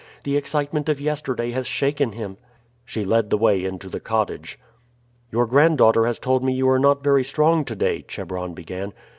[0.23, 2.37] The excitement of yesterday has shaken him."
[2.85, 4.57] She led the way into the cottage.
[5.31, 8.93] "Your granddaughter has told me you are not very strong to day," Chebron began.